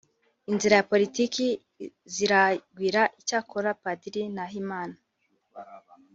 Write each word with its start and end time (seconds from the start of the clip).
Inzira 0.51 0.77
za 0.81 0.87
politiki 0.91 1.45
ziragwira 2.13 3.01
icyakora 3.19 3.69
Padiri 3.83 4.21
Nahimana 4.35 4.95